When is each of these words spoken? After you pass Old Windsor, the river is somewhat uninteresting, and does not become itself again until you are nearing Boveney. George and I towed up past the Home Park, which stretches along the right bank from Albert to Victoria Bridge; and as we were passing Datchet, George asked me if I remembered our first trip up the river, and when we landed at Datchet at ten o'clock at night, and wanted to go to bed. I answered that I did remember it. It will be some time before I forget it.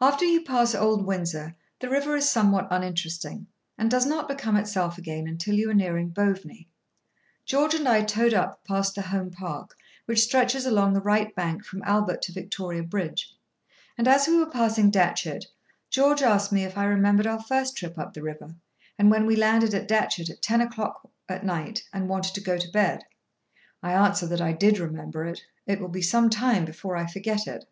After 0.00 0.24
you 0.24 0.40
pass 0.42 0.74
Old 0.74 1.04
Windsor, 1.04 1.54
the 1.80 1.90
river 1.90 2.16
is 2.16 2.26
somewhat 2.26 2.66
uninteresting, 2.70 3.46
and 3.76 3.90
does 3.90 4.06
not 4.06 4.26
become 4.26 4.56
itself 4.56 4.96
again 4.96 5.26
until 5.28 5.54
you 5.54 5.68
are 5.68 5.74
nearing 5.74 6.08
Boveney. 6.08 6.68
George 7.44 7.74
and 7.74 7.86
I 7.86 8.02
towed 8.04 8.32
up 8.32 8.64
past 8.64 8.94
the 8.94 9.02
Home 9.02 9.30
Park, 9.30 9.76
which 10.06 10.20
stretches 10.22 10.64
along 10.64 10.94
the 10.94 11.02
right 11.02 11.34
bank 11.34 11.62
from 11.66 11.82
Albert 11.84 12.22
to 12.22 12.32
Victoria 12.32 12.82
Bridge; 12.82 13.36
and 13.98 14.08
as 14.08 14.26
we 14.26 14.38
were 14.38 14.48
passing 14.50 14.88
Datchet, 14.90 15.44
George 15.90 16.22
asked 16.22 16.50
me 16.52 16.64
if 16.64 16.78
I 16.78 16.84
remembered 16.86 17.26
our 17.26 17.42
first 17.42 17.76
trip 17.76 17.98
up 17.98 18.14
the 18.14 18.22
river, 18.22 18.54
and 18.98 19.10
when 19.10 19.26
we 19.26 19.36
landed 19.36 19.74
at 19.74 19.86
Datchet 19.86 20.30
at 20.30 20.40
ten 20.40 20.62
o'clock 20.62 21.06
at 21.28 21.44
night, 21.44 21.84
and 21.92 22.08
wanted 22.08 22.32
to 22.36 22.40
go 22.40 22.56
to 22.56 22.72
bed. 22.72 23.04
I 23.82 23.92
answered 23.92 24.30
that 24.30 24.40
I 24.40 24.54
did 24.54 24.78
remember 24.78 25.26
it. 25.26 25.42
It 25.66 25.80
will 25.80 25.88
be 25.88 26.00
some 26.00 26.30
time 26.30 26.64
before 26.64 26.96
I 26.96 27.04
forget 27.04 27.46
it. 27.46 27.68